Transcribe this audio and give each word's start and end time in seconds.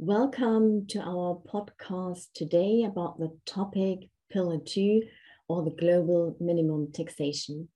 Welcome 0.00 0.86
to 0.90 1.00
our 1.00 1.42
podcast 1.52 2.28
today 2.32 2.84
about 2.86 3.18
the 3.18 3.36
topic 3.44 4.08
Pillar 4.30 4.58
2 4.64 5.02
or 5.48 5.64
the 5.64 5.72
global 5.72 6.36
minimum 6.38 6.92
taxation. 6.92 7.68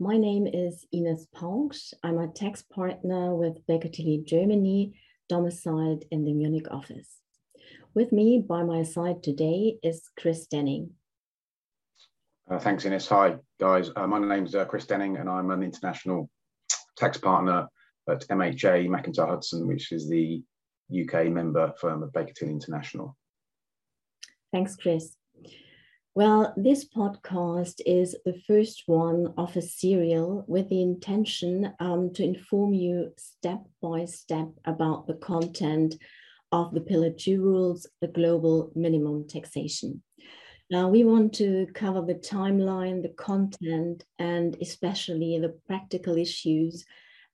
My 0.00 0.16
name 0.16 0.46
is 0.46 0.86
Ines 0.90 1.26
Pauksch. 1.36 1.92
I'm 2.02 2.16
a 2.16 2.28
tax 2.28 2.62
partner 2.62 3.34
with 3.34 3.58
Baker 3.66 3.88
Tilly 3.88 4.22
Germany, 4.24 4.94
domiciled 5.28 6.04
in 6.10 6.24
the 6.24 6.32
Munich 6.32 6.68
office. 6.70 7.18
With 7.92 8.10
me 8.10 8.42
by 8.48 8.62
my 8.62 8.82
side 8.82 9.22
today 9.22 9.76
is 9.82 10.08
Chris 10.18 10.46
Denning. 10.46 10.92
Uh, 12.50 12.58
thanks, 12.58 12.86
Ines. 12.86 13.06
Hi, 13.08 13.36
guys. 13.60 13.90
Uh, 13.94 14.06
my 14.06 14.18
name 14.18 14.46
is 14.46 14.54
uh, 14.54 14.64
Chris 14.64 14.86
Denning, 14.86 15.18
and 15.18 15.28
I'm 15.28 15.50
an 15.50 15.62
international 15.62 16.30
tax 16.96 17.18
partner 17.18 17.68
at 18.08 18.26
MHA 18.28 18.88
MacIntyre 18.88 19.26
Hudson, 19.26 19.66
which 19.66 19.92
is 19.92 20.08
the 20.08 20.42
UK 20.92 21.26
member 21.26 21.72
firm 21.80 22.02
of 22.02 22.12
Baker 22.12 22.32
Tilly 22.32 22.52
International. 22.52 23.16
Thanks, 24.52 24.76
Chris. 24.76 25.16
Well, 26.14 26.52
this 26.56 26.88
podcast 26.88 27.80
is 27.86 28.16
the 28.24 28.40
first 28.46 28.82
one 28.86 29.34
of 29.36 29.56
a 29.56 29.62
serial 29.62 30.44
with 30.48 30.68
the 30.68 30.82
intention 30.82 31.72
um, 31.78 32.12
to 32.14 32.24
inform 32.24 32.74
you 32.74 33.12
step 33.16 33.60
by 33.80 34.04
step 34.06 34.48
about 34.64 35.06
the 35.06 35.14
content 35.14 35.94
of 36.50 36.74
the 36.74 36.80
Pillar 36.80 37.10
2 37.10 37.40
rules, 37.40 37.86
the 38.00 38.08
global 38.08 38.72
minimum 38.74 39.28
taxation. 39.28 40.02
Now, 40.70 40.88
we 40.88 41.04
want 41.04 41.34
to 41.34 41.66
cover 41.74 42.02
the 42.02 42.14
timeline, 42.14 43.02
the 43.02 43.10
content, 43.10 44.04
and 44.18 44.56
especially 44.60 45.38
the 45.38 45.56
practical 45.66 46.16
issues 46.16 46.84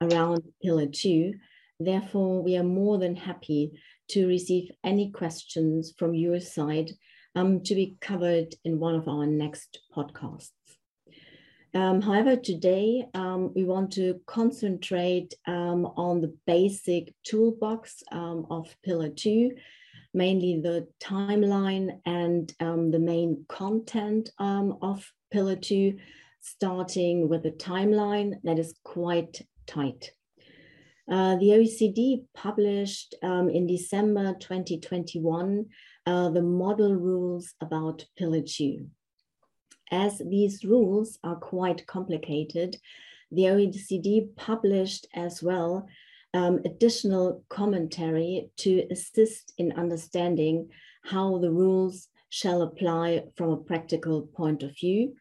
around 0.01 0.43
Pillar 0.63 0.87
2. 0.87 1.33
Therefore, 1.81 2.43
we 2.43 2.57
are 2.57 2.65
more 2.65 2.99
than 2.99 3.17
happy 3.17 3.73
to 4.09 4.27
receive 4.27 4.71
any 4.85 5.11
questions 5.11 5.93
from 5.99 6.15
your 6.15 6.41
side 6.41 6.91
um, 7.35 7.63
to 7.65 7.75
be 7.75 7.97
covered 8.01 8.55
in 8.65 8.79
one 8.79 8.95
of 8.95 9.09
our 9.09 9.27
next 9.27 9.81
podcasts. 9.95 10.51
Um, 11.75 12.01
however, 12.01 12.37
today 12.37 13.05
um, 13.15 13.53
we 13.55 13.65
want 13.65 13.91
to 13.95 14.21
concentrate 14.27 15.35
um, 15.49 15.87
on 15.97 16.21
the 16.21 16.33
basic 16.47 17.13
toolbox 17.25 18.05
um, 18.13 18.47
of 18.49 18.77
Pillar 18.85 19.09
2, 19.09 19.51
mainly 20.13 20.61
the 20.61 20.87
timeline 21.03 21.99
and 22.07 22.53
um, 22.61 22.93
the 22.93 23.01
main 23.01 23.45
content 23.49 24.31
of 24.39 25.13
Pillar 25.33 25.57
2, 25.57 25.99
starting 26.41 27.29
with 27.29 27.43
the 27.43 27.51
timeline 27.51 28.35
that 28.45 28.61
is 28.61 28.75
quite 28.85 29.43
tight. 29.67 30.13
Uh, 31.11 31.37
the 31.37 31.51
OECD 31.51 32.25
published 32.35 33.15
in 33.23 33.67
December 33.67 34.35
2021 34.41 35.67
uh, 36.07 36.29
the 36.31 36.43
model 36.43 36.95
rules 36.95 37.55
about 37.61 38.05
Pillar 38.17 38.43
2. 38.43 38.87
As 39.91 40.19
these 40.19 40.65
rules 40.65 41.19
are 41.25 41.37
quite 41.37 41.87
complicated, 41.87 42.77
the 43.31 43.45
OECD 43.45 44.35
published 44.37 45.07
as 45.15 45.43
well 45.43 45.87
um, 46.35 46.61
additional 46.65 47.45
commentary 47.49 48.51
to 48.59 48.87
assist 48.91 49.53
in 49.57 49.73
understanding 49.73 50.69
how 51.03 51.39
the 51.39 51.51
rules 51.51 52.09
shall 52.29 52.63
apply 52.63 53.25
from 53.37 53.51
a 53.51 53.57
practical 53.57 54.23
point 54.23 54.63
of 54.63 54.77
view, 54.77 55.15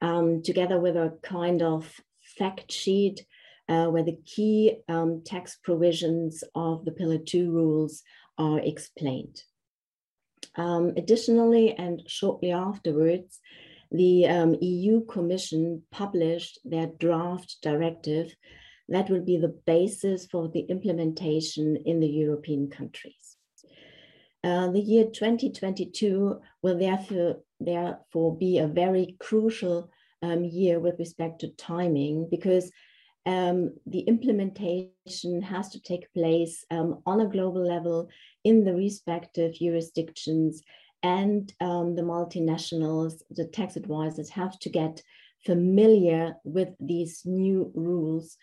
um, 0.00 0.42
together 0.42 0.80
with 0.80 0.96
a 0.96 1.16
kind 1.22 1.62
of 1.62 2.00
fact 2.36 2.72
sheet 2.72 3.24
uh, 3.68 3.86
where 3.86 4.02
the 4.02 4.18
key 4.24 4.78
um, 4.88 5.22
tax 5.24 5.58
provisions 5.62 6.44
of 6.54 6.84
the 6.84 6.92
Pillar 6.92 7.18
2 7.18 7.50
rules 7.50 8.02
are 8.38 8.60
explained. 8.60 9.42
Um, 10.56 10.92
additionally, 10.96 11.74
and 11.76 12.02
shortly 12.06 12.52
afterwards, 12.52 13.40
the 13.90 14.26
um, 14.26 14.56
EU 14.60 15.04
Commission 15.04 15.82
published 15.90 16.58
their 16.64 16.86
draft 16.86 17.56
directive 17.62 18.34
that 18.88 19.10
will 19.10 19.22
be 19.22 19.36
the 19.36 19.56
basis 19.66 20.26
for 20.26 20.48
the 20.48 20.60
implementation 20.60 21.76
in 21.86 22.00
the 22.00 22.08
European 22.08 22.68
countries. 22.70 23.36
Uh, 24.44 24.70
the 24.70 24.80
year 24.80 25.06
2022 25.06 26.40
will 26.62 26.78
therefore, 26.78 27.40
therefore 27.58 28.36
be 28.36 28.58
a 28.58 28.68
very 28.68 29.16
crucial 29.18 29.90
um, 30.22 30.44
year 30.44 30.78
with 30.78 30.98
respect 30.98 31.40
to 31.40 31.48
timing 31.48 32.28
because 32.30 32.70
um, 33.26 33.74
the 33.86 34.00
implementation 34.00 35.42
has 35.42 35.68
to 35.70 35.80
take 35.80 36.12
place 36.14 36.64
um, 36.70 37.02
on 37.06 37.20
a 37.20 37.28
global 37.28 37.66
level 37.66 38.08
in 38.44 38.64
the 38.64 38.72
respective 38.72 39.54
jurisdictions 39.54 40.62
and 41.02 41.52
um, 41.60 41.96
the 41.96 42.02
multinationals, 42.02 43.14
the 43.30 43.44
tax 43.44 43.76
advisors 43.76 44.30
have 44.30 44.58
to 44.60 44.70
get 44.70 45.02
familiar 45.44 46.36
with 46.44 46.68
these 46.80 47.22
new 47.24 47.70
rules 47.74 48.36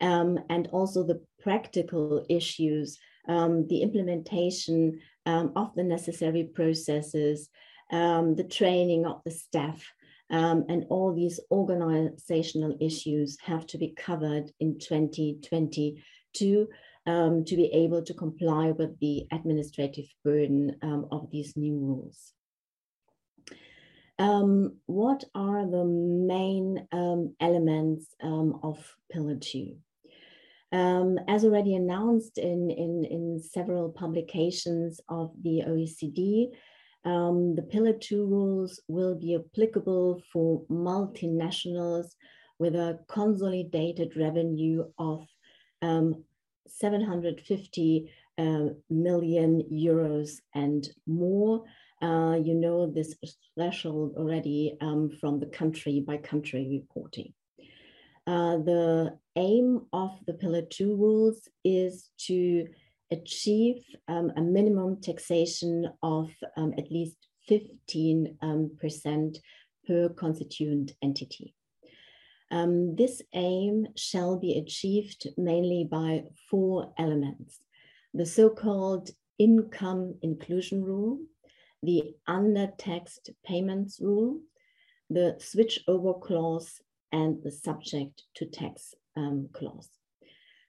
um, 0.00 0.38
and 0.50 0.68
also 0.68 1.02
the 1.02 1.20
practical 1.42 2.24
issues, 2.28 2.98
um, 3.28 3.66
the 3.68 3.82
implementation 3.82 5.00
um, 5.24 5.52
of 5.56 5.74
the 5.74 5.82
necessary 5.82 6.44
processes, 6.44 7.48
the 7.90 8.46
training 8.50 9.06
of 9.06 9.22
the 9.24 9.30
staff, 9.30 9.82
um, 10.30 10.64
and 10.68 10.84
all 10.90 11.14
these 11.14 11.40
organizational 11.50 12.76
issues 12.80 13.36
have 13.42 13.66
to 13.68 13.78
be 13.78 13.94
covered 13.96 14.50
in 14.60 14.78
2022 14.78 16.68
um, 17.06 17.44
to 17.44 17.56
be 17.56 17.66
able 17.66 18.02
to 18.02 18.14
comply 18.14 18.72
with 18.72 18.98
the 18.98 19.26
administrative 19.32 20.06
burden 20.24 20.76
um, 20.82 21.06
of 21.12 21.30
these 21.30 21.56
new 21.56 21.78
rules. 21.78 22.32
Um, 24.18 24.76
what 24.86 25.24
are 25.34 25.70
the 25.70 25.84
main 25.84 26.88
um, 26.90 27.34
elements 27.40 28.06
um, 28.22 28.58
of 28.62 28.96
Pillar 29.10 29.36
2? 29.36 29.76
as 30.72 31.42
already 31.42 31.74
announced 31.74 32.36
in, 32.36 32.70
in, 32.70 33.04
in 33.10 33.40
several 33.40 33.88
publications 33.88 35.00
of 35.08 35.32
the 35.42 35.62
OECD, 35.66 36.48
um, 37.06 37.54
the 37.54 37.62
Pillar 37.62 37.92
2 37.92 38.26
rules 38.26 38.80
will 38.88 39.14
be 39.14 39.36
applicable 39.36 40.22
for 40.32 40.64
multinationals 40.68 42.08
with 42.58 42.74
a 42.74 42.98
consolidated 43.06 44.16
revenue 44.16 44.84
of 44.98 45.24
um, 45.82 46.24
750 46.66 48.10
uh, 48.38 48.64
million 48.90 49.62
euros 49.72 50.40
and 50.54 50.88
more. 51.06 51.62
Uh, 52.02 52.38
you 52.42 52.54
know 52.54 52.90
this 52.90 53.14
threshold 53.54 54.14
already 54.16 54.76
um, 54.80 55.08
from 55.20 55.38
the 55.38 55.46
country 55.46 56.00
by 56.00 56.16
country 56.16 56.68
reporting. 56.68 57.32
Uh, 58.26 58.56
the 58.58 59.16
aim 59.36 59.80
of 59.92 60.10
the 60.26 60.34
Pillar 60.34 60.62
2 60.62 60.96
rules 60.96 61.48
is 61.64 62.10
to 62.18 62.66
achieve 63.10 63.82
um, 64.08 64.32
a 64.36 64.40
minimum 64.40 65.00
taxation 65.00 65.88
of 66.02 66.30
um, 66.56 66.72
at 66.78 66.90
least 66.90 67.16
15% 67.50 68.36
um, 68.42 68.70
per 69.86 70.08
constituent 70.10 70.92
entity. 71.02 71.54
Um, 72.50 72.94
this 72.96 73.22
aim 73.34 73.88
shall 73.96 74.38
be 74.38 74.58
achieved 74.58 75.28
mainly 75.36 75.86
by 75.90 76.24
four 76.50 76.92
elements. 76.98 77.58
The 78.14 78.26
so-called 78.26 79.10
income 79.38 80.14
inclusion 80.22 80.82
rule, 80.82 81.18
the 81.82 82.14
under-taxed 82.26 83.30
payments 83.44 84.00
rule, 84.00 84.40
the 85.10 85.38
switchover 85.38 86.20
clause, 86.20 86.80
and 87.12 87.42
the 87.42 87.50
subject 87.50 88.22
to 88.34 88.46
tax 88.46 88.94
um, 89.16 89.48
clause. 89.52 89.88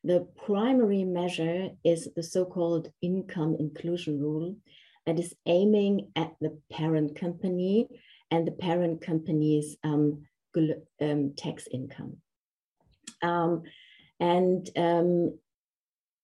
The 0.07 0.25
primary 0.45 1.04
measure 1.04 1.71
is 1.83 2.07
the 2.15 2.24
so-called 2.24 2.89
income 3.01 3.57
inclusion 3.59 4.21
rule 4.21 4.56
that 5.06 5.19
is 5.19 5.36
aiming 5.45 6.13
at 6.15 6.31
the 6.39 6.57
parent 6.71 7.19
company 7.19 7.89
and 8.31 8.48
the 8.48 8.54
parent 8.54 9.01
company's 9.01 9.75
um, 9.83 10.25
um, 11.01 11.33
tax 11.36 11.68
income. 11.74 12.15
Um, 13.21 13.63
and 14.21 14.69
um, 14.77 15.38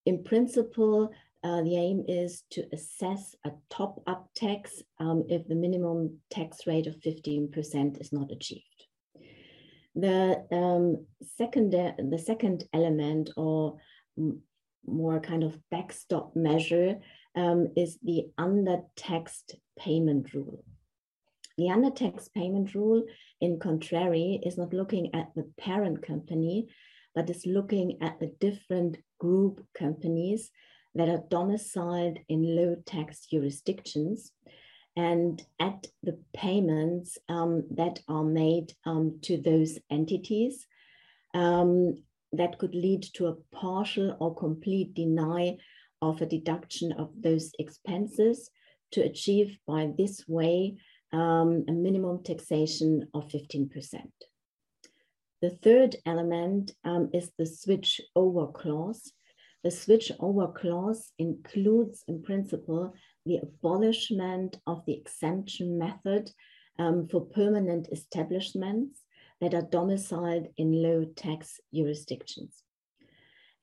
in 0.06 0.24
principle, 0.24 1.12
uh, 1.44 1.62
the 1.64 1.76
aim 1.76 2.06
is 2.08 2.46
to 2.52 2.64
assess 2.72 3.36
a 3.46 3.52
top-up 3.70 4.30
tax 4.34 4.82
um, 5.02 5.26
if 5.28 5.46
the 5.50 5.56
minimum 5.56 6.20
tax 6.30 6.66
rate 6.66 6.88
of 6.88 6.96
15% 7.02 8.00
is 8.00 8.14
not 8.14 8.32
achieved. 8.32 8.64
The 9.96 10.46
um, 10.52 11.06
second, 11.38 11.72
the 11.72 12.18
second 12.18 12.66
element 12.74 13.30
or 13.38 13.78
more 14.86 15.20
kind 15.20 15.44
of 15.44 15.58
backstop 15.70 16.36
measure 16.36 17.00
um, 17.36 17.68
is 17.76 17.98
the 18.04 18.26
undertaxed 18.40 19.56
payment 19.78 20.34
rule. 20.34 20.64
The 21.58 21.66
undertaxed 21.66 22.34
payment 22.34 22.74
rule, 22.74 23.04
in 23.40 23.60
contrary, 23.60 24.40
is 24.44 24.58
not 24.58 24.74
looking 24.74 25.14
at 25.14 25.28
the 25.36 25.50
parent 25.60 26.06
company, 26.06 26.68
but 27.14 27.30
is 27.30 27.46
looking 27.46 28.02
at 28.02 28.20
the 28.20 28.34
different 28.40 28.98
group 29.20 29.64
companies 29.78 30.50
that 30.96 31.10
are 31.10 31.24
domiciled 31.30 32.18
in 32.30 32.56
low 32.56 32.76
tax 32.86 33.28
jurisdictions 33.28 34.32
and 34.96 35.44
at 35.60 35.88
the 36.04 36.18
payments 36.34 37.18
um, 37.30 37.64
that 37.72 38.00
are 38.08 38.24
made 38.24 38.74
um, 38.86 39.20
to 39.24 39.38
those 39.38 39.80
entities 39.90 40.68
um, 41.34 41.96
that 42.32 42.58
could 42.60 42.76
lead 42.76 43.04
to 43.14 43.28
a 43.28 43.36
partial 43.52 44.16
or 44.20 44.36
complete 44.36 44.94
deny 44.94 45.58
of 46.02 46.22
a 46.22 46.26
deduction 46.26 46.92
of 46.94 47.10
those 47.22 47.52
expenses 47.60 48.50
to 48.92 49.02
achieve 49.02 49.58
by 49.66 49.92
this 49.98 50.24
way 50.28 50.78
um, 51.12 51.64
a 51.68 51.72
minimum 51.72 52.24
taxation 52.24 53.08
of 53.14 53.30
15%. 53.30 53.70
The 55.42 55.50
third 55.50 55.96
element 56.06 56.72
um, 56.84 57.10
is 57.14 57.32
the 57.38 57.46
switch 57.46 58.02
over 58.16 58.48
clause. 58.48 59.12
The 59.64 59.72
switch 59.72 60.12
over 60.20 60.48
clause 60.48 61.12
includes 61.20 62.04
in 62.08 62.24
principle 62.24 62.94
the 63.26 63.38
abolishment 63.38 64.60
of 64.68 64.84
the 64.86 64.94
exemption 64.94 65.78
method 65.78 66.32
um, 66.80 67.08
for 67.08 67.22
permanent 67.22 67.88
establishments 67.92 69.02
that 69.42 69.54
are 69.54 69.70
domiciled 69.70 70.48
in 70.58 70.82
low 70.82 71.06
tax 71.16 71.60
jurisdictions. 71.74 72.64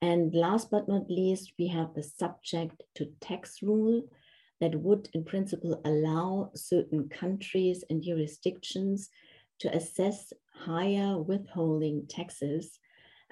And 0.01 0.33
last 0.33 0.71
but 0.71 0.87
not 0.87 1.09
least, 1.09 1.53
we 1.59 1.67
have 1.67 1.93
the 1.93 2.03
subject 2.03 2.83
to 2.95 3.11
tax 3.21 3.61
rule 3.61 4.03
that 4.59 4.75
would 4.75 5.09
in 5.13 5.23
principle 5.23 5.81
allow 5.85 6.51
certain 6.55 7.09
countries 7.09 7.83
and 7.89 8.01
jurisdictions 8.01 9.09
to 9.59 9.75
assess 9.75 10.33
higher 10.53 11.17
withholding 11.19 12.05
taxes 12.07 12.79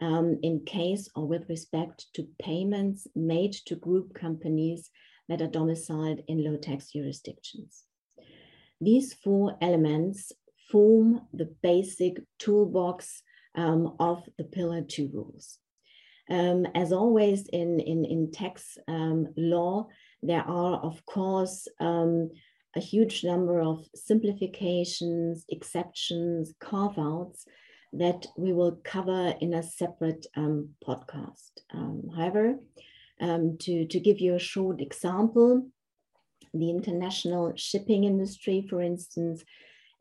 um, 0.02 0.40
in 0.44 0.64
case 0.66 1.10
or 1.16 1.26
with 1.28 1.50
respect 1.50 2.08
to 2.14 2.28
payments 2.40 3.08
made 3.16 3.54
to 3.66 3.76
group 3.76 4.14
companies 4.14 4.90
that 5.30 5.42
are 5.42 5.48
domiciled 5.48 6.22
in 6.28 6.44
low 6.44 6.58
tax 6.58 6.92
jurisdictions. 6.92 7.86
These 8.82 9.14
four 9.14 9.58
elements 9.62 10.32
form 10.72 11.22
the 11.34 11.54
basic 11.62 12.18
toolbox 12.40 13.22
um, 13.56 13.96
of 14.00 14.24
the 14.38 14.44
Pillar 14.44 14.82
2 14.82 15.10
rules. 15.14 15.60
Um, 16.30 16.68
as 16.76 16.92
always 16.92 17.48
in, 17.48 17.80
in, 17.80 18.06
in 18.06 18.32
tax 18.32 18.78
um, 18.88 19.28
law, 19.36 19.88
there 20.22 20.44
are, 20.44 20.80
of 20.80 21.04
course, 21.06 21.68
um, 21.80 22.30
a 22.76 22.80
huge 22.80 23.24
number 23.24 23.62
of 23.62 23.88
simplifications, 23.96 25.46
exceptions, 25.50 26.54
carve 26.60 27.00
outs 27.00 27.46
that 27.94 28.28
we 28.38 28.54
will 28.54 28.80
cover 28.84 29.34
in 29.42 29.56
a 29.56 29.64
separate 29.64 30.28
um, 30.38 30.70
podcast. 30.88 31.52
Um, 31.74 32.04
however, 32.16 32.56
um, 33.20 33.58
to, 33.62 33.86
to 33.86 34.00
give 34.00 34.20
you 34.20 34.36
a 34.36 34.40
short 34.40 34.82
example, 34.82 35.68
the 36.54 36.70
international 36.70 37.54
shipping 37.56 38.06
industry, 38.06 38.66
for 38.70 38.82
instance, 38.82 39.44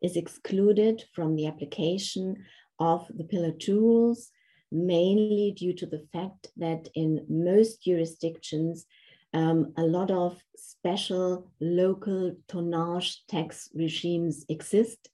is 0.03 0.17
excluded 0.17 1.05
from 1.15 1.37
the 1.37 1.47
application 1.47 2.45
of 2.79 3.07
the 3.17 3.25
Pillar 3.25 3.53
2 3.53 3.81
rules, 3.81 4.31
mainly 4.71 5.53
due 5.57 5.75
to 5.75 5.87
the 5.87 6.07
fact 6.13 6.49
that 6.57 6.89
in 6.95 7.27
most 7.29 7.83
jurisdictions, 7.83 8.87
um, 9.35 9.73
a 9.77 9.83
lot 9.83 10.11
of 10.11 10.41
special 10.57 11.51
local 11.61 12.35
tonnage 12.49 13.25
tax 13.27 13.69
regimes 13.75 14.45
exist 14.49 15.09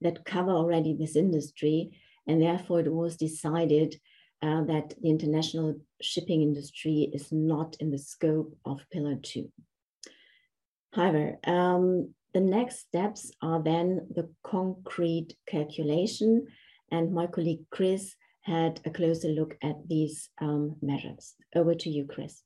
that 0.00 0.24
cover 0.24 0.52
already 0.52 0.94
this 0.94 1.16
industry. 1.16 1.90
And 2.26 2.42
therefore, 2.42 2.80
it 2.80 2.92
was 2.92 3.16
decided 3.16 4.00
uh, 4.42 4.64
that 4.64 4.94
the 5.00 5.10
international 5.10 5.76
shipping 6.00 6.42
industry 6.42 7.10
is 7.12 7.30
not 7.32 7.76
in 7.80 7.90
the 7.90 7.98
scope 7.98 8.56
of 8.64 8.80
Pillar 8.92 9.16
2. 9.22 9.50
However, 10.92 11.38
um, 11.46 12.14
the 12.34 12.40
next 12.40 12.80
steps 12.80 13.30
are 13.42 13.62
then 13.62 14.08
the 14.14 14.28
concrete 14.44 15.36
calculation, 15.48 16.46
and 16.90 17.12
my 17.12 17.26
colleague 17.26 17.64
Chris 17.70 18.14
had 18.42 18.80
a 18.84 18.90
closer 18.90 19.28
look 19.28 19.56
at 19.62 19.76
these 19.88 20.30
um, 20.40 20.76
measures. 20.82 21.34
Over 21.54 21.74
to 21.74 21.90
you, 21.90 22.06
Chris. 22.06 22.42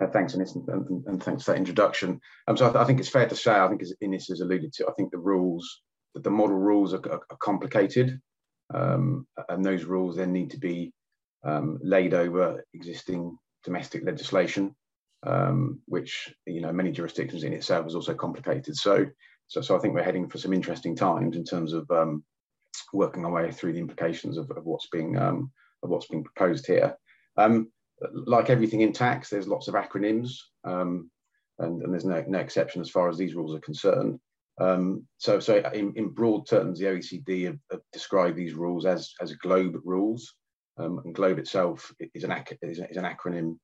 Uh, 0.00 0.06
thanks, 0.08 0.34
Ines, 0.34 0.54
and, 0.54 0.68
and, 0.68 1.06
and, 1.06 1.22
thanks 1.22 1.44
for 1.44 1.52
that 1.52 1.58
introduction. 1.58 2.20
Um, 2.46 2.56
so 2.56 2.66
I, 2.66 2.72
th 2.72 2.76
I, 2.76 2.84
think 2.84 3.00
it's 3.00 3.08
fair 3.08 3.26
to 3.26 3.36
say, 3.36 3.52
I 3.52 3.68
think 3.68 3.82
as 3.82 3.94
Ines 4.02 4.28
has 4.28 4.40
alluded 4.40 4.72
to, 4.74 4.86
I 4.86 4.92
think 4.92 5.10
the 5.10 5.18
rules, 5.18 5.82
that 6.14 6.22
the 6.22 6.30
model 6.30 6.56
rules 6.56 6.92
are, 6.92 7.00
are, 7.10 7.22
are 7.30 7.38
complicated, 7.40 8.20
um, 8.74 9.26
and 9.48 9.64
those 9.64 9.84
rules 9.84 10.16
then 10.16 10.32
need 10.32 10.50
to 10.50 10.58
be 10.58 10.92
um, 11.46 11.78
laid 11.82 12.12
over 12.12 12.64
existing 12.74 13.38
domestic 13.64 14.04
legislation, 14.04 14.74
um, 15.24 15.80
which 15.86 16.34
you 16.46 16.60
know 16.60 16.72
many 16.72 16.90
jurisdictions 16.90 17.44
in 17.44 17.52
itself 17.52 17.86
is 17.86 17.94
also 17.94 18.14
complicated. 18.14 18.76
So, 18.76 19.06
so, 19.46 19.60
so 19.60 19.76
I 19.76 19.78
think 19.78 19.94
we're 19.94 20.02
heading 20.02 20.28
for 20.28 20.38
some 20.38 20.52
interesting 20.52 20.96
times 20.96 21.36
in 21.36 21.44
terms 21.44 21.72
of 21.72 21.90
um, 21.90 22.24
working 22.92 23.24
our 23.24 23.30
way 23.30 23.50
through 23.52 23.72
the 23.72 23.80
implications 23.80 24.36
of, 24.36 24.50
of 24.50 24.64
what's 24.64 24.88
being 24.88 25.16
um, 25.16 25.52
of 25.82 25.90
what's 25.90 26.08
being 26.08 26.24
proposed 26.24 26.66
here. 26.66 26.96
Um, 27.36 27.70
like 28.12 28.50
everything 28.50 28.82
in 28.82 28.92
tax, 28.92 29.30
there's 29.30 29.48
lots 29.48 29.68
of 29.68 29.74
acronyms, 29.74 30.32
um, 30.64 31.10
and, 31.58 31.82
and, 31.82 31.92
there's 31.92 32.04
no, 32.04 32.22
no, 32.28 32.38
exception 32.38 32.82
as 32.82 32.90
far 32.90 33.08
as 33.08 33.16
these 33.16 33.34
rules 33.34 33.54
are 33.54 33.60
concerned. 33.60 34.18
Um, 34.60 35.06
so, 35.18 35.38
so 35.40 35.58
in, 35.72 35.94
in, 35.96 36.08
broad 36.08 36.46
terms, 36.46 36.78
the 36.78 36.86
OECD 36.86 37.46
have, 37.46 37.58
have, 37.70 37.80
described 37.92 38.36
these 38.36 38.54
rules 38.54 38.84
as, 38.84 39.12
as 39.20 39.32
GLOBE 39.34 39.76
rules, 39.84 40.34
um, 40.78 41.00
and 41.04 41.14
GLOBE 41.14 41.38
itself 41.38 41.92
is 42.14 42.24
an, 42.24 42.32
is, 42.62 42.78
is 42.78 42.96
an 42.96 43.04
acronym 43.04 43.58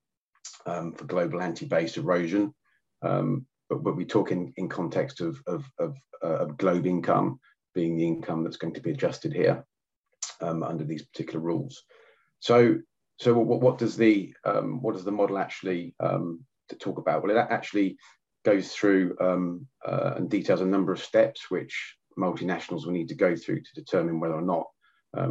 um, 0.67 0.93
for 0.93 1.05
Global 1.05 1.43
Anti-Base 1.43 1.97
Erosion. 1.97 2.55
Um, 3.03 3.47
but, 3.69 3.83
but 3.83 3.97
we 3.97 4.05
talk 4.05 4.31
in, 4.31 4.53
in 4.57 4.69
context 4.69 5.21
of, 5.21 5.41
of, 5.47 5.65
of, 5.79 5.97
uh, 6.23 6.39
of 6.39 6.57
GLOBE 6.57 6.87
income 6.87 7.39
being 7.75 7.97
the 7.97 8.07
income 8.07 8.45
that's 8.45 8.57
going 8.57 8.75
to 8.75 8.81
be 8.81 8.91
adjusted 8.91 9.33
here 9.33 9.65
um, 10.41 10.63
under 10.63 10.85
these 10.85 11.05
particular 11.07 11.41
rules. 11.41 11.83
So, 12.41 12.79
so 13.19 13.35
what, 13.35 13.61
what 13.61 13.79
does 13.79 13.97
the 13.97 14.35
um, 14.45 14.83
what 14.83 14.95
does 14.95 15.05
the 15.05 15.13
model 15.13 15.39
actually 15.39 15.95
um, 16.01 16.41
talk 16.81 16.99
about? 16.99 17.23
Well, 17.23 17.37
it 17.37 17.47
actually 17.51 17.97
goes 18.45 18.73
through 18.73 19.17
uh, 19.21 20.15
and 20.17 20.29
details 20.29 20.61
a 20.61 20.67
number 20.67 20.93
of 20.93 21.01
steps 21.01 21.51
which 21.51 21.97
multinationals 22.19 22.85
will 22.85 22.93
need 22.93 23.09
to 23.09 23.15
go 23.15 23.37
through 23.37 23.61
to 23.61 23.75
determine 23.75 24.21
whether 24.21 24.35
or 24.35 24.43
not 24.43 24.67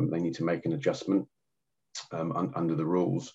they 0.10 0.20
need 0.20 0.36
to 0.36 0.46
make 0.46 0.66
an 0.66 0.74
adjustment 0.74 1.28
un 2.12 2.52
under 2.56 2.76
the 2.76 2.86
rules. 2.86 3.34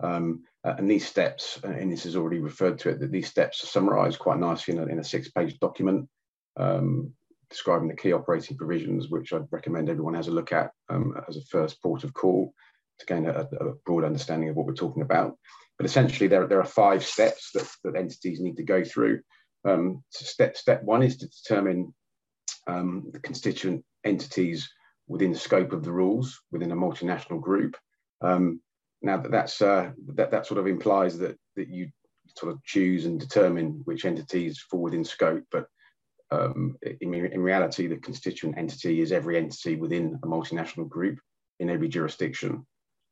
Um, 0.00 0.44
uh, 0.64 0.74
and 0.78 0.90
these 0.90 1.06
steps, 1.06 1.58
uh, 1.64 1.68
and 1.68 1.90
this 1.90 2.06
is 2.06 2.14
already 2.14 2.38
referred 2.38 2.78
to 2.80 2.90
it, 2.90 3.00
that 3.00 3.10
these 3.10 3.28
steps 3.28 3.64
are 3.64 3.68
summarized 3.68 4.18
quite 4.18 4.38
nicely 4.38 4.74
in 4.74 4.80
a, 4.80 4.86
in 4.86 4.98
a 5.00 5.04
six-page 5.04 5.58
document 5.58 6.08
um, 6.56 7.12
describing 7.50 7.88
the 7.88 7.96
key 7.96 8.12
operating 8.12 8.56
provisions, 8.56 9.08
which 9.08 9.32
I'd 9.32 9.46
recommend 9.50 9.88
everyone 9.88 10.14
has 10.14 10.28
a 10.28 10.32
look 10.32 10.52
at 10.52 10.70
um, 10.88 11.14
as 11.28 11.36
a 11.36 11.44
first 11.50 11.82
port 11.82 12.04
of 12.04 12.12
call 12.12 12.52
to 12.98 13.06
gain 13.06 13.26
a, 13.26 13.48
a, 13.60 13.74
broad 13.86 14.04
understanding 14.04 14.48
of 14.48 14.56
what 14.56 14.66
we're 14.66 14.74
talking 14.74 15.02
about. 15.02 15.36
But 15.78 15.86
essentially, 15.86 16.28
there, 16.28 16.46
there 16.46 16.60
are 16.60 16.66
five 16.66 17.04
steps 17.04 17.50
that, 17.54 17.68
that 17.84 17.96
entities 17.96 18.40
need 18.40 18.56
to 18.56 18.64
go 18.64 18.84
through. 18.84 19.20
Um, 19.64 20.02
so 20.10 20.24
step, 20.24 20.56
step 20.56 20.82
one 20.82 21.02
is 21.02 21.16
to 21.18 21.28
determine 21.28 21.94
um, 22.66 23.08
the 23.12 23.20
constituent 23.20 23.84
entities 24.04 24.68
within 25.06 25.32
the 25.32 25.38
scope 25.38 25.72
of 25.72 25.84
the 25.84 25.92
rules 25.92 26.40
within 26.50 26.72
a 26.72 26.76
multinational 26.76 27.40
group. 27.40 27.76
Um, 28.20 28.60
now 29.02 29.16
that 29.18 29.30
that's 29.30 29.62
uh, 29.62 29.92
that 30.14 30.30
that 30.30 30.46
sort 30.46 30.58
of 30.58 30.66
implies 30.66 31.18
that 31.18 31.36
that 31.56 31.68
you 31.68 31.90
sort 32.36 32.52
of 32.52 32.62
choose 32.64 33.06
and 33.06 33.18
determine 33.18 33.80
which 33.84 34.04
entities 34.04 34.58
fall 34.58 34.82
within 34.82 35.04
scope, 35.04 35.44
but 35.50 35.66
um, 36.30 36.76
in, 37.00 37.14
in, 37.14 37.40
reality, 37.40 37.86
the 37.86 37.96
constituent 37.96 38.58
entity 38.58 39.00
is 39.00 39.12
every 39.12 39.38
entity 39.38 39.76
within 39.76 40.18
a 40.22 40.26
multinational 40.26 40.88
group 40.88 41.18
in 41.58 41.70
every 41.70 41.88
jurisdiction. 41.88 42.66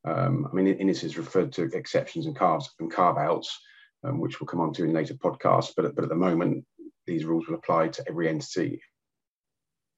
Um, 0.05 0.47
I 0.49 0.55
mean, 0.55 0.67
Ines 0.67 1.03
is 1.03 1.17
referred 1.17 1.51
to 1.53 1.63
exceptions 1.63 2.27
and 2.27 2.35
carves 2.35 2.69
and 2.79 2.91
carve 2.91 3.17
outs, 3.17 3.59
um, 4.03 4.19
which 4.19 4.39
we'll 4.39 4.47
come 4.47 4.61
on 4.61 4.71
to 4.73 4.83
in 4.83 4.93
later 4.93 5.15
podcasts. 5.15 5.73
But, 5.75 5.95
but 5.95 6.03
at 6.03 6.09
the 6.09 6.15
moment, 6.15 6.63
these 7.07 7.25
rules 7.25 7.47
will 7.47 7.55
apply 7.55 7.87
to 7.89 8.03
every 8.07 8.29
entity 8.29 8.79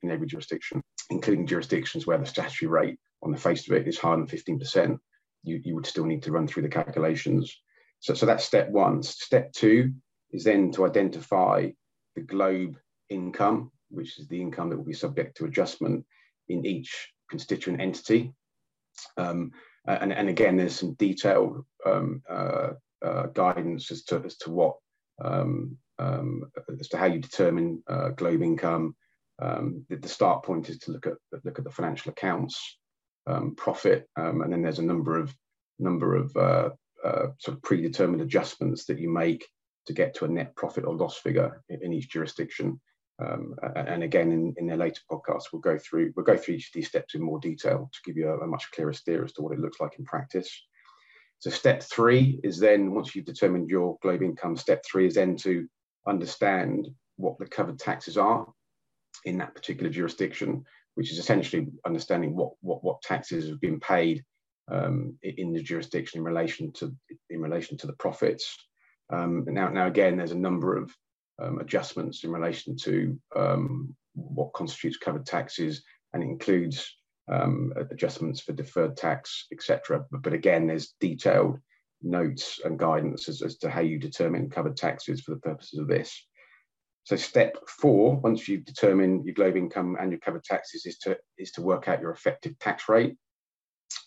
in 0.01 0.11
every 0.11 0.27
jurisdiction, 0.27 0.81
including 1.09 1.47
jurisdictions 1.47 2.05
where 2.05 2.17
the 2.17 2.25
statutory 2.25 2.69
rate 2.69 2.99
on 3.21 3.31
the 3.31 3.37
face 3.37 3.67
of 3.67 3.75
it 3.75 3.87
is 3.87 3.97
higher 3.97 4.17
than 4.17 4.27
15%. 4.27 4.97
You, 5.43 5.61
you 5.63 5.75
would 5.75 5.85
still 5.85 6.05
need 6.05 6.23
to 6.23 6.31
run 6.31 6.47
through 6.47 6.63
the 6.63 6.69
calculations. 6.69 7.55
So, 7.99 8.13
so 8.13 8.25
that's 8.25 8.43
step 8.43 8.69
one. 8.69 9.03
Step 9.03 9.51
two 9.53 9.93
is 10.31 10.43
then 10.43 10.71
to 10.71 10.85
identify 10.85 11.69
the 12.15 12.21
globe 12.21 12.77
income, 13.09 13.71
which 13.89 14.19
is 14.19 14.27
the 14.27 14.41
income 14.41 14.69
that 14.69 14.77
will 14.77 14.85
be 14.85 14.93
subject 14.93 15.37
to 15.37 15.45
adjustment 15.45 16.05
in 16.47 16.65
each 16.65 17.11
constituent 17.29 17.81
entity. 17.81 18.33
Um, 19.17 19.51
and, 19.85 20.11
and, 20.11 20.29
again, 20.29 20.57
there's 20.57 20.75
some 20.75 20.93
detailed 20.95 21.63
um, 21.85 22.21
uh, 22.29 22.71
uh, 23.03 23.27
guidance 23.27 23.91
as 23.91 24.03
to, 24.03 24.21
as 24.25 24.37
to 24.37 24.51
what, 24.51 24.75
um, 25.23 25.77
um 25.97 26.43
as 26.79 26.89
to 26.89 26.97
how 26.97 27.05
you 27.05 27.19
determine 27.19 27.81
uh, 27.87 28.09
globe 28.09 28.41
income. 28.41 28.95
Um, 29.41 29.85
the, 29.89 30.07
start 30.07 30.43
point 30.43 30.69
is 30.69 30.79
to 30.79 30.91
look 30.91 31.07
at 31.07 31.13
look 31.45 31.59
at 31.59 31.63
the 31.63 31.71
financial 31.71 32.11
accounts, 32.11 32.77
um, 33.27 33.55
profit, 33.55 34.07
and 34.15 34.51
then 34.51 34.61
there's 34.61 34.79
a 34.79 34.83
number 34.83 35.17
of 35.17 35.33
number 35.79 36.15
of 36.15 36.35
uh, 36.35 36.69
uh, 37.03 37.27
sort 37.39 37.55
of 37.57 37.63
predetermined 37.63 38.21
adjustments 38.21 38.85
that 38.85 38.99
you 38.99 39.09
make 39.09 39.45
to 39.85 39.93
get 39.93 40.13
to 40.15 40.25
a 40.25 40.27
net 40.27 40.55
profit 40.55 40.83
or 40.83 40.95
loss 40.95 41.17
figure 41.17 41.63
in, 41.69 41.83
in 41.83 41.93
each 41.93 42.09
jurisdiction. 42.09 42.79
Um, 43.21 43.55
and 43.75 44.03
again, 44.03 44.31
in, 44.31 44.53
in 44.57 44.67
their 44.67 44.77
later 44.77 45.01
podcasts, 45.11 45.47
we'll 45.51 45.61
go 45.61 45.77
through 45.77 46.13
we'll 46.15 46.25
go 46.25 46.37
through 46.37 46.55
each 46.55 46.67
of 46.67 46.73
these 46.73 46.87
steps 46.87 47.15
in 47.15 47.21
more 47.21 47.39
detail 47.39 47.89
to 47.91 47.99
give 48.05 48.17
you 48.17 48.29
a, 48.29 48.39
a 48.39 48.47
much 48.47 48.69
clearer 48.71 48.93
steer 48.93 49.23
as 49.23 49.33
to 49.33 49.41
what 49.41 49.53
it 49.53 49.59
looks 49.59 49.79
like 49.79 49.97
in 49.97 50.05
practice. 50.05 50.49
So 51.39 51.49
step 51.49 51.81
three 51.83 52.41
is 52.43 52.59
then 52.59 52.93
once 52.93 53.15
you've 53.15 53.25
determined 53.25 53.69
your 53.69 53.97
global 54.01 54.25
income, 54.25 54.57
step 54.57 54.83
three 54.85 55.07
is 55.07 55.15
then 55.15 55.37
to 55.37 55.67
understand 56.05 56.89
what 57.15 57.37
the 57.39 57.45
covered 57.45 57.79
taxes 57.79 58.17
are 58.17 58.45
in 59.25 59.37
that 59.37 59.55
particular 59.55 59.89
jurisdiction, 59.89 60.63
which 60.95 61.11
is 61.11 61.19
essentially 61.19 61.67
understanding 61.85 62.35
what 62.35 62.51
what, 62.61 62.83
what 62.83 63.01
taxes 63.01 63.49
have 63.49 63.61
been 63.61 63.79
paid 63.79 64.23
um, 64.71 65.17
in 65.23 65.53
the 65.53 65.61
jurisdiction 65.61 66.19
in 66.19 66.23
relation 66.23 66.71
to 66.73 66.95
in 67.29 67.41
relation 67.41 67.77
to 67.77 67.87
the 67.87 67.93
profits. 67.93 68.57
Um, 69.11 69.45
now, 69.47 69.69
now 69.69 69.87
again, 69.87 70.17
there's 70.17 70.31
a 70.31 70.37
number 70.37 70.77
of 70.77 70.95
um, 71.41 71.59
adjustments 71.59 72.23
in 72.23 72.31
relation 72.31 72.75
to 72.77 73.19
um, 73.35 73.95
what 74.13 74.53
constitutes 74.53 74.97
covered 74.97 75.25
taxes 75.25 75.83
and 76.13 76.21
includes 76.23 76.95
um, 77.31 77.73
adjustments 77.91 78.41
for 78.41 78.53
deferred 78.53 78.97
tax, 78.97 79.45
etc. 79.51 80.05
But, 80.11 80.21
but, 80.23 80.33
again, 80.33 80.67
there's 80.67 80.95
detailed 80.99 81.59
notes 82.01 82.59
and 82.63 82.79
guidance 82.79 83.29
as, 83.29 83.41
as 83.41 83.57
to 83.57 83.69
how 83.69 83.81
you 83.81 83.99
determine 83.99 84.49
covered 84.49 84.77
taxes 84.77 85.21
for 85.21 85.31
the 85.31 85.41
purposes 85.41 85.79
of 85.79 85.87
this. 85.87 86.27
So 87.09 87.15
step 87.15 87.57
four, 87.67 88.17
once 88.17 88.47
you've 88.47 88.65
determined 88.65 89.25
your 89.25 89.33
global 89.33 89.57
income 89.57 89.97
and 89.99 90.11
your 90.11 90.19
covered 90.19 90.43
taxes, 90.43 90.85
is 90.85 90.99
to 90.99 91.17
is 91.39 91.49
to 91.53 91.63
work 91.63 91.87
out 91.87 92.01
your 92.01 92.11
effective 92.11 92.59
tax 92.59 92.87
rate 92.87 93.15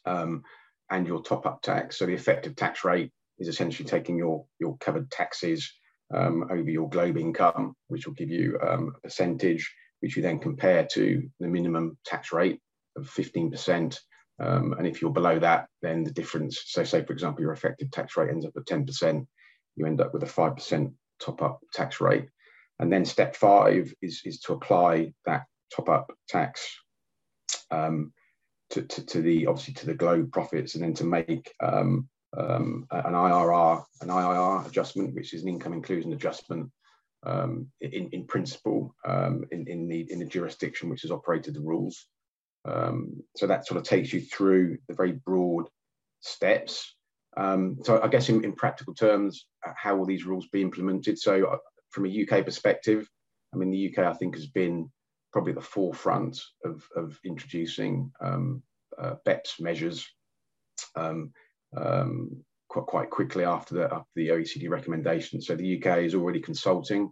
um, 0.06 0.44
and 0.88 1.04
your 1.04 1.20
top-up 1.20 1.62
tax. 1.62 1.98
So 1.98 2.06
the 2.06 2.14
effective 2.14 2.54
tax 2.54 2.84
rate 2.84 3.10
is 3.40 3.48
essentially 3.48 3.88
taking 3.88 4.16
your 4.16 4.46
your 4.60 4.76
covered 4.76 5.10
taxes 5.10 5.68
um, 6.14 6.44
over 6.48 6.70
your 6.70 6.88
global 6.88 7.20
income, 7.20 7.74
which 7.88 8.06
will 8.06 8.14
give 8.14 8.30
you 8.30 8.56
um, 8.62 8.92
a 8.94 9.00
percentage, 9.00 9.68
which 9.98 10.16
you 10.16 10.22
then 10.22 10.38
compare 10.38 10.86
to 10.92 11.28
the 11.40 11.48
minimum 11.48 11.98
tax 12.06 12.32
rate 12.32 12.60
of 12.96 13.10
15%. 13.10 13.98
Um, 14.38 14.76
and 14.78 14.86
if 14.86 15.02
you're 15.02 15.10
below 15.10 15.40
that, 15.40 15.66
then 15.80 16.04
the 16.04 16.12
difference, 16.12 16.62
so 16.66 16.84
say 16.84 17.04
for 17.04 17.14
example, 17.14 17.42
your 17.42 17.52
effective 17.52 17.90
tax 17.90 18.16
rate 18.16 18.30
ends 18.30 18.46
up 18.46 18.52
at 18.56 18.64
10%, 18.64 19.26
you 19.74 19.86
end 19.86 20.00
up 20.00 20.14
with 20.14 20.22
a 20.22 20.26
5% 20.26 20.94
top 21.18 21.42
up 21.42 21.58
tax 21.74 22.00
rate. 22.00 22.28
And 22.82 22.92
then 22.92 23.04
step 23.04 23.36
five 23.36 23.94
is, 24.02 24.22
is 24.24 24.40
to 24.40 24.54
apply 24.54 25.14
that 25.24 25.44
top 25.74 25.88
up 25.88 26.12
tax 26.28 26.68
um, 27.70 28.12
to, 28.70 28.82
to, 28.82 29.06
to, 29.06 29.22
the 29.22 29.46
obviously 29.46 29.74
to 29.74 29.86
the 29.86 29.94
globe 29.94 30.32
profits 30.32 30.74
and 30.74 30.82
then 30.82 30.92
to 30.94 31.04
make 31.04 31.54
um, 31.62 32.08
um, 32.36 32.88
an 32.90 33.12
IRR, 33.12 33.84
an 34.00 34.08
IIR 34.08 34.66
adjustment, 34.66 35.14
which 35.14 35.32
is 35.32 35.42
an 35.42 35.48
income 35.48 35.74
inclusion 35.74 36.12
adjustment 36.12 36.72
um, 37.24 37.68
in, 37.80 38.08
in 38.10 38.26
principle 38.26 38.96
um, 39.06 39.44
in, 39.52 39.64
in, 39.68 39.86
the, 39.86 40.10
in 40.10 40.18
the 40.18 40.24
jurisdiction 40.24 40.90
which 40.90 41.02
has 41.02 41.12
operated 41.12 41.54
the 41.54 41.60
rules. 41.60 42.06
Um, 42.64 43.22
so 43.36 43.46
that 43.46 43.64
sort 43.64 43.78
of 43.78 43.84
takes 43.84 44.12
you 44.12 44.22
through 44.22 44.78
the 44.88 44.94
very 44.94 45.12
broad 45.12 45.68
steps. 46.18 46.96
So 47.36 48.00
I 48.02 48.08
guess 48.08 48.28
in, 48.28 48.44
in, 48.44 48.54
practical 48.54 48.92
terms, 48.92 49.46
how 49.62 49.94
will 49.94 50.04
these 50.04 50.26
rules 50.26 50.48
be 50.48 50.62
implemented? 50.62 51.18
So 51.18 51.46
uh, 51.46 51.56
from 51.92 52.06
a 52.06 52.26
UK 52.26 52.44
perspective, 52.44 53.08
I 53.54 53.58
mean, 53.58 53.70
the 53.70 53.92
UK 53.92 54.04
I 54.06 54.14
think 54.14 54.34
has 54.34 54.46
been 54.46 54.90
probably 55.32 55.52
at 55.52 55.56
the 55.56 55.62
forefront 55.62 56.40
of, 56.64 56.82
of 56.96 57.18
introducing 57.24 58.10
um, 58.20 58.62
uh, 58.98 59.14
BEPS 59.24 59.60
measures. 59.60 60.06
Um, 60.96 61.32
um, 61.76 62.44
quite, 62.72 62.86
quite 62.86 63.10
quickly 63.10 63.44
after 63.44 63.74
the, 63.74 63.84
after 63.84 64.10
the 64.16 64.28
OECD 64.28 64.68
recommendation. 64.68 65.40
So 65.40 65.54
the 65.54 65.78
UK 65.78 65.98
is 65.98 66.14
already 66.14 66.40
consulting 66.40 67.10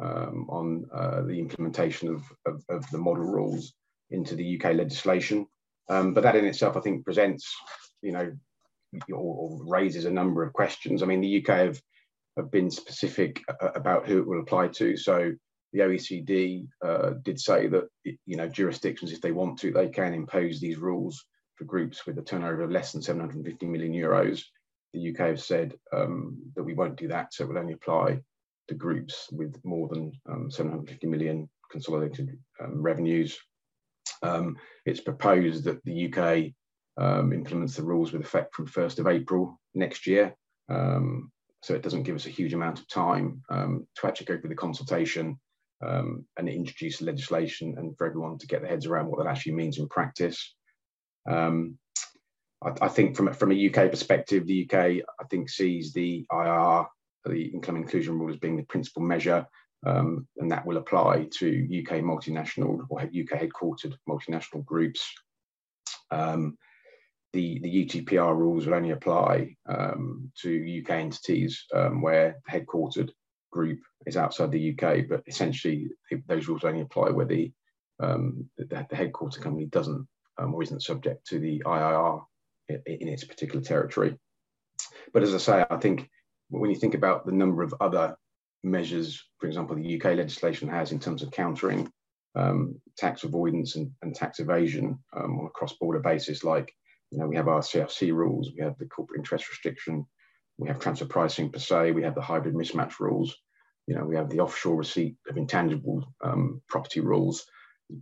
um, 0.00 0.46
on 0.50 0.84
uh, 0.92 1.22
the 1.22 1.38
implementation 1.38 2.08
of, 2.08 2.22
of, 2.46 2.62
of, 2.68 2.90
the 2.90 2.98
model 2.98 3.24
rules 3.24 3.72
into 4.10 4.34
the 4.34 4.60
UK 4.60 4.74
legislation. 4.74 5.46
Um, 5.88 6.12
but 6.12 6.22
that 6.24 6.36
in 6.36 6.44
itself, 6.44 6.76
I 6.76 6.80
think, 6.80 7.04
presents, 7.04 7.54
you 8.02 8.12
know, 8.12 8.32
or, 9.10 9.16
or, 9.16 9.60
raises 9.64 10.04
a 10.04 10.10
number 10.10 10.42
of 10.42 10.52
questions. 10.52 11.02
I 11.02 11.06
mean, 11.06 11.20
the 11.20 11.38
UK 11.38 11.56
have, 11.58 11.80
have 12.36 12.50
been 12.50 12.70
specific 12.70 13.42
about 13.60 14.06
who 14.06 14.18
it 14.20 14.26
will 14.26 14.40
apply 14.40 14.68
to. 14.68 14.96
So 14.96 15.32
the 15.72 15.80
OECD 15.80 16.66
uh, 16.84 17.10
did 17.22 17.40
say 17.40 17.66
that, 17.68 17.84
you 18.04 18.36
know, 18.36 18.48
jurisdictions, 18.48 19.12
if 19.12 19.20
they 19.20 19.32
want 19.32 19.58
to, 19.60 19.72
they 19.72 19.88
can 19.88 20.14
impose 20.14 20.60
these 20.60 20.78
rules 20.78 21.24
for 21.56 21.64
groups 21.64 22.06
with 22.06 22.18
a 22.18 22.22
turnover 22.22 22.62
of 22.62 22.70
less 22.70 22.92
than 22.92 23.02
750 23.02 23.66
million 23.66 23.92
euros. 23.92 24.42
The 24.92 25.10
UK 25.10 25.18
has 25.30 25.46
said 25.46 25.74
um, 25.92 26.38
that 26.54 26.62
we 26.62 26.74
won't 26.74 26.96
do 26.96 27.08
that, 27.08 27.34
so 27.34 27.44
it 27.44 27.48
will 27.48 27.58
only 27.58 27.74
apply 27.74 28.20
to 28.68 28.74
groups 28.74 29.28
with 29.32 29.58
more 29.64 29.88
than 29.88 30.12
um, 30.28 30.50
750 30.50 31.06
million 31.06 31.48
consolidated 31.70 32.38
um, 32.60 32.82
revenues. 32.82 33.38
Um, 34.22 34.56
it's 34.84 35.00
proposed 35.00 35.64
that 35.64 35.84
the 35.84 36.12
UK 36.12 36.52
um, 36.98 37.32
implements 37.32 37.76
the 37.76 37.84
rules 37.84 38.12
with 38.12 38.22
effect 38.22 38.54
from 38.54 38.66
1st 38.66 38.98
of 38.98 39.06
April 39.06 39.60
next 39.74 40.06
year. 40.06 40.34
Um, 40.68 41.30
so 41.66 41.74
it 41.74 41.82
doesn't 41.82 42.04
give 42.04 42.14
us 42.14 42.26
a 42.26 42.30
huge 42.30 42.54
amount 42.54 42.78
of 42.78 42.86
time 42.86 43.42
to 43.50 44.06
actually 44.06 44.26
go 44.26 44.38
through 44.38 44.50
the 44.50 44.54
consultation 44.54 45.36
um, 45.84 46.24
and 46.38 46.48
introduce 46.48 47.02
legislation 47.02 47.74
and 47.76 47.98
for 47.98 48.06
everyone 48.06 48.38
to 48.38 48.46
get 48.46 48.62
their 48.62 48.70
heads 48.70 48.86
around 48.86 49.08
what 49.08 49.18
that 49.18 49.28
actually 49.28 49.54
means 49.54 49.78
in 49.78 49.88
practice. 49.88 50.54
Um, 51.28 51.76
I, 52.64 52.70
I, 52.82 52.88
think 52.88 53.16
from, 53.16 53.32
from 53.34 53.50
a 53.50 53.66
UK 53.68 53.90
perspective, 53.90 54.46
the 54.46 54.64
UK, 54.64 54.74
I 55.20 55.24
think, 55.28 55.50
sees 55.50 55.92
the 55.92 56.24
IR, 56.32 56.84
the 57.24 57.50
income 57.52 57.74
inclusion 57.74 58.16
rule, 58.16 58.30
as 58.30 58.36
being 58.36 58.56
the 58.56 58.62
principal 58.62 59.02
measure, 59.02 59.44
um, 59.84 60.28
and 60.36 60.52
that 60.52 60.64
will 60.64 60.76
apply 60.76 61.26
to 61.38 61.82
UK 61.82 61.96
multinational 61.96 62.86
or 62.88 63.00
UK 63.00 63.40
headquartered 63.40 63.96
multinational 64.08 64.64
groups. 64.64 65.04
Um, 66.12 66.56
the, 67.36 67.58
the 67.58 67.84
UTPR 67.84 68.34
rules 68.34 68.66
will 68.66 68.74
only 68.74 68.92
apply 68.92 69.54
um, 69.68 70.32
to 70.40 70.80
UK 70.82 70.90
entities 70.92 71.66
um, 71.74 72.00
where 72.00 72.40
the 72.46 72.58
headquartered 72.58 73.10
group 73.52 73.78
is 74.06 74.16
outside 74.16 74.50
the 74.50 74.72
UK, 74.72 75.06
but 75.06 75.22
essentially 75.26 75.88
those 76.26 76.48
rules 76.48 76.64
only 76.64 76.80
apply 76.80 77.10
where 77.10 77.26
the, 77.26 77.52
um, 78.02 78.48
the, 78.56 78.86
the 78.88 78.96
headquarter 78.96 79.38
company 79.38 79.66
doesn't 79.66 80.08
um, 80.38 80.54
or 80.54 80.62
isn't 80.62 80.82
subject 80.82 81.26
to 81.26 81.38
the 81.38 81.62
IIR 81.66 82.24
in, 82.70 82.82
in 82.86 83.08
its 83.08 83.24
particular 83.24 83.60
territory. 83.60 84.18
But 85.12 85.22
as 85.22 85.34
I 85.34 85.38
say, 85.38 85.64
I 85.68 85.76
think 85.76 86.08
when 86.48 86.70
you 86.70 86.76
think 86.76 86.94
about 86.94 87.26
the 87.26 87.32
number 87.32 87.62
of 87.62 87.74
other 87.80 88.16
measures, 88.64 89.22
for 89.38 89.46
example, 89.46 89.76
the 89.76 90.00
UK 90.00 90.16
legislation 90.16 90.68
has 90.68 90.90
in 90.90 91.00
terms 91.00 91.22
of 91.22 91.30
countering 91.32 91.92
um, 92.34 92.80
tax 92.96 93.24
avoidance 93.24 93.76
and, 93.76 93.90
and 94.00 94.14
tax 94.14 94.40
evasion 94.40 94.98
um, 95.14 95.38
on 95.40 95.46
a 95.46 95.50
cross-border 95.50 96.00
basis, 96.00 96.42
like 96.42 96.72
you 97.10 97.18
know 97.18 97.26
we 97.26 97.36
have 97.36 97.48
our 97.48 97.60
CFC 97.60 98.12
rules, 98.12 98.50
we 98.56 98.62
have 98.62 98.76
the 98.78 98.86
corporate 98.86 99.18
interest 99.18 99.48
restriction, 99.48 100.06
we 100.58 100.68
have 100.68 100.78
transfer 100.78 101.06
pricing 101.06 101.50
per 101.50 101.58
se, 101.58 101.92
we 101.92 102.02
have 102.02 102.14
the 102.14 102.20
hybrid 102.20 102.54
mismatch 102.54 102.98
rules, 103.00 103.36
you 103.86 103.94
know 103.94 104.04
we 104.04 104.16
have 104.16 104.30
the 104.30 104.40
offshore 104.40 104.76
receipt 104.76 105.16
of 105.28 105.36
intangible 105.36 106.04
um, 106.22 106.62
property 106.68 107.00
rules, 107.00 107.46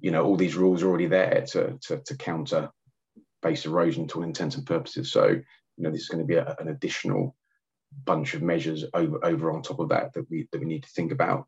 you 0.00 0.11
know, 0.11 0.25
all 0.25 0.37
these 0.37 0.56
rules 0.56 0.82
are 0.82 0.88
already 0.88 1.06
there 1.06 1.44
to, 1.52 1.78
to, 1.82 2.00
to 2.06 2.16
counter 2.16 2.70
base 3.42 3.66
erosion 3.66 4.08
to 4.08 4.18
all 4.18 4.25
intents 4.25 4.56
and 4.56 4.66
purposes. 4.66 5.12
So, 5.12 5.26
you 5.28 5.42
know, 5.78 5.90
this 5.90 6.02
is 6.02 6.08
going 6.08 6.23
to 6.23 6.26
be 6.26 6.37
a, 6.37 6.56
an 6.58 6.68
additional 6.68 7.37
bunch 8.04 8.34
of 8.34 8.42
measures 8.42 8.84
over, 8.94 9.25
over 9.25 9.52
on 9.52 9.62
top 9.62 9.80
of 9.80 9.90
that 9.90 10.14
that 10.14 10.28
we, 10.30 10.49
that 10.50 10.61
we 10.61 10.66
need 10.66 10.84
to 10.84 10.90
think 10.90 11.12
about. 11.12 11.46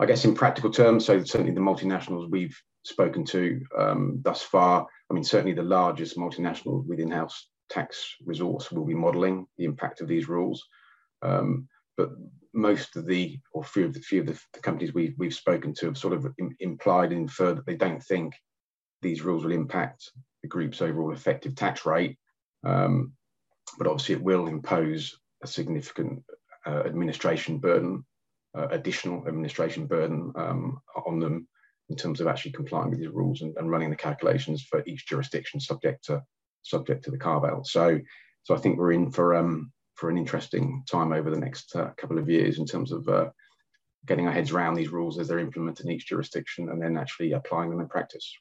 I 0.00 0.06
guess 0.06 0.24
in 0.24 0.34
practical 0.34 0.70
terms, 0.70 1.04
so 1.04 1.22
certainly 1.24 1.52
the 1.52 1.60
multinationals 1.60 2.30
we've 2.30 2.56
spoken 2.84 3.24
to 3.26 3.60
um, 3.76 4.20
thus 4.22 4.42
far, 4.42 4.86
I 5.10 5.14
mean, 5.14 5.24
certainly 5.24 5.54
the 5.54 5.62
largest 5.62 6.16
multinational 6.16 6.86
with 6.86 7.00
in-house 7.00 7.48
tax 7.68 8.14
resource 8.24 8.70
will 8.70 8.84
be 8.84 8.94
modelling 8.94 9.46
the 9.56 9.64
impact 9.64 10.00
of 10.00 10.08
these 10.08 10.28
rules. 10.28 10.64
Um, 11.22 11.68
but 11.96 12.10
most 12.54 12.96
of 12.96 13.06
the, 13.06 13.38
or 13.52 13.64
few 13.64 13.86
of 13.86 13.92
the 13.92 14.00
few 14.00 14.20
of 14.20 14.26
the, 14.26 14.40
the 14.52 14.60
companies 14.60 14.94
we've, 14.94 15.14
we've 15.18 15.34
spoken 15.34 15.74
to 15.74 15.86
have 15.86 15.98
sort 15.98 16.14
of 16.14 16.26
Im, 16.38 16.56
implied 16.60 17.10
and 17.10 17.22
inferred 17.22 17.56
that 17.56 17.66
they 17.66 17.76
don't 17.76 18.02
think 18.02 18.34
these 19.02 19.22
rules 19.22 19.44
will 19.44 19.52
impact 19.52 20.10
the 20.42 20.48
group's 20.48 20.80
overall 20.80 21.12
effective 21.12 21.54
tax 21.56 21.84
rate. 21.84 22.16
Um, 22.64 23.12
but 23.78 23.86
obviously, 23.86 24.14
it 24.14 24.22
will 24.22 24.46
impose 24.46 25.18
a 25.42 25.46
significant 25.46 26.22
uh, 26.66 26.82
administration 26.86 27.58
burden, 27.58 28.04
uh, 28.56 28.68
additional 28.70 29.26
administration 29.26 29.86
burden 29.86 30.32
um, 30.36 30.80
on 31.06 31.18
them 31.18 31.46
in 31.90 31.96
terms 31.96 32.20
of 32.20 32.26
actually 32.26 32.52
complying 32.52 32.90
with 32.90 32.98
these 32.98 33.08
rules 33.08 33.42
and, 33.42 33.56
and, 33.56 33.70
running 33.70 33.90
the 33.90 33.96
calculations 33.96 34.62
for 34.62 34.82
each 34.86 35.06
jurisdiction 35.06 35.58
subject 35.58 36.04
to 36.04 36.22
subject 36.62 37.04
to 37.04 37.10
the 37.10 37.16
carve 37.18 37.44
out. 37.44 37.66
So, 37.66 37.98
so 38.42 38.54
I 38.54 38.58
think 38.58 38.78
we're 38.78 38.92
in 38.92 39.10
for 39.10 39.34
um, 39.34 39.72
for 39.94 40.10
an 40.10 40.18
interesting 40.18 40.84
time 40.90 41.12
over 41.12 41.30
the 41.30 41.40
next 41.40 41.74
uh, 41.74 41.90
couple 41.96 42.18
of 42.18 42.28
years 42.28 42.58
in 42.58 42.66
terms 42.66 42.92
of 42.92 43.08
uh, 43.08 43.30
getting 44.06 44.26
our 44.26 44.32
heads 44.32 44.52
around 44.52 44.74
these 44.74 44.90
rules 44.90 45.18
as 45.18 45.28
they're 45.28 45.38
implemented 45.38 45.86
in 45.86 45.92
each 45.92 46.06
jurisdiction 46.06 46.68
and 46.68 46.80
then 46.80 46.96
actually 46.96 47.32
applying 47.32 47.70
them 47.70 47.80
in 47.80 47.88
practice. 47.88 48.32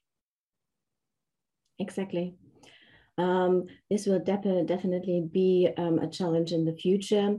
Exactly. 1.79 2.35
Um, 3.17 3.65
this 3.89 4.05
will 4.05 4.19
de 4.19 4.63
definitely 4.65 5.27
be 5.31 5.69
um, 5.77 5.99
a 5.99 6.07
challenge 6.07 6.51
in 6.51 6.65
the 6.65 6.75
future. 6.75 7.37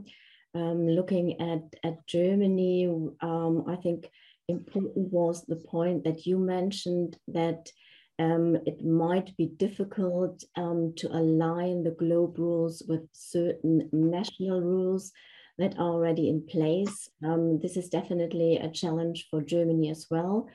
Um, 0.55 0.87
looking 0.87 1.39
at, 1.39 1.75
at 1.83 2.07
Germany, 2.07 2.87
um, 3.21 3.65
I 3.67 3.75
think 3.75 4.09
important 4.47 5.11
was 5.11 5.43
the 5.45 5.55
point 5.55 6.03
that 6.03 6.25
you 6.25 6.39
mentioned 6.39 7.17
that 7.27 7.71
um, 8.17 8.57
it 8.65 8.83
might 8.83 9.37
be 9.37 9.45
difficult 9.45 10.43
um, 10.55 10.93
to 10.97 11.07
align 11.15 11.83
the 11.83 11.91
globe 11.91 12.39
rules 12.39 12.83
with 12.87 13.07
certain 13.13 13.89
national 13.93 14.61
rules 14.61 15.11
that 15.59 15.77
are 15.77 15.91
already 15.93 16.29
in 16.29 16.45
place. 16.45 17.09
Um, 17.23 17.59
this 17.59 17.77
is 17.77 17.89
definitely 17.89 18.57
a 18.57 18.69
challenge 18.69 19.27
for 19.29 19.41
Germany 19.41 19.89
as 19.89 20.07
well. 20.09 20.49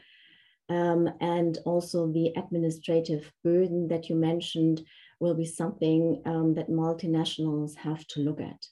Um, 0.69 1.09
and 1.21 1.59
also 1.65 2.11
the 2.11 2.33
administrative 2.37 3.31
burden 3.45 3.89
that 3.89 4.09
you 4.09 4.17
mentioned 4.17 4.83
will 5.21 5.35
be 5.35 5.47
something 5.47 6.23
that 6.25 6.71
multinationals 6.71 7.77
have 7.77 8.07
to 8.09 8.21
look 8.21 8.41
at. 8.41 8.67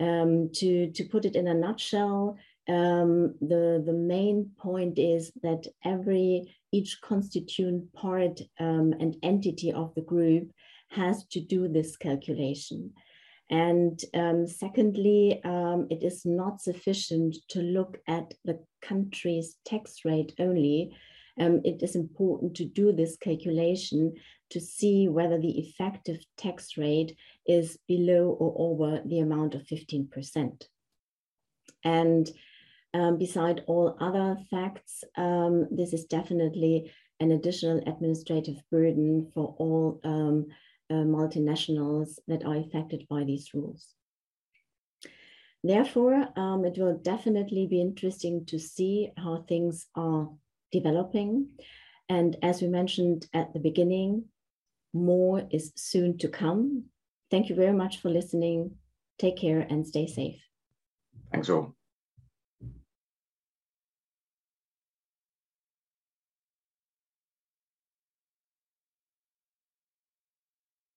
Um, 0.00 0.50
to, 0.54 0.90
to 0.90 1.04
put 1.04 1.24
it 1.24 1.36
in 1.36 1.46
a 1.46 1.54
nutshell, 1.54 2.36
um, 2.68 3.34
the, 3.40 3.82
the 3.84 3.92
main 3.92 4.50
point 4.58 4.98
is 4.98 5.30
that 5.42 5.66
every 5.84 6.56
each 6.72 7.00
constituent 7.02 7.92
part 7.92 8.40
um, 8.58 8.94
and 8.98 9.16
entity 9.22 9.72
of 9.72 9.94
the 9.94 10.02
group 10.02 10.50
has 10.88 11.24
to 11.26 11.40
do 11.40 11.68
this 11.68 11.96
calculation. 11.96 12.92
And 13.50 14.00
um, 14.14 14.46
secondly, 14.46 15.40
um, 15.44 15.86
it 15.90 16.02
is 16.02 16.24
not 16.24 16.62
sufficient 16.62 17.36
to 17.50 17.60
look 17.60 17.98
at 18.08 18.32
the 18.44 18.58
country's 18.80 19.56
tax 19.64 20.04
rate 20.04 20.32
only. 20.38 20.96
Um, 21.38 21.60
it 21.64 21.82
is 21.82 21.94
important 21.96 22.54
to 22.56 22.64
do 22.64 22.92
this 22.92 23.16
calculation 23.16 24.14
to 24.54 24.60
see 24.60 25.08
whether 25.08 25.36
the 25.36 25.58
effective 25.58 26.24
tax 26.38 26.76
rate 26.76 27.16
is 27.44 27.76
below 27.88 28.28
or 28.38 28.54
over 28.70 29.02
the 29.04 29.18
amount 29.18 29.56
of 29.56 29.62
15%. 29.62 30.62
And 31.82 32.30
um, 32.94 33.18
beside 33.18 33.64
all 33.66 33.96
other 34.00 34.38
facts, 34.52 35.02
um, 35.16 35.66
this 35.72 35.92
is 35.92 36.04
definitely 36.04 36.92
an 37.18 37.32
additional 37.32 37.78
administrative 37.78 38.62
burden 38.70 39.28
for 39.34 39.56
all 39.58 40.00
um, 40.04 40.46
uh, 40.88 41.02
multinationals 41.18 42.20
that 42.28 42.44
are 42.44 42.56
affected 42.56 43.08
by 43.10 43.24
these 43.24 43.54
rules. 43.54 43.88
Therefore, 45.64 46.28
um, 46.36 46.64
it 46.64 46.78
will 46.78 46.98
definitely 46.98 47.66
be 47.66 47.80
interesting 47.80 48.46
to 48.46 48.60
see 48.60 49.10
how 49.16 49.44
things 49.48 49.88
are 49.96 50.28
developing. 50.70 51.48
And 52.08 52.36
as 52.40 52.62
we 52.62 52.68
mentioned 52.68 53.26
at 53.32 53.52
the 53.52 53.58
beginning, 53.58 54.26
more 54.94 55.46
is 55.50 55.72
soon 55.76 56.16
to 56.18 56.28
come. 56.28 56.84
Thank 57.30 57.48
you 57.48 57.54
very 57.54 57.72
much 57.72 58.00
for 58.00 58.10
listening. 58.10 58.76
Take 59.18 59.36
care 59.36 59.60
and 59.60 59.86
stay 59.86 60.06
safe. 60.06 60.40
Thanks 61.30 61.50
all. 61.50 61.74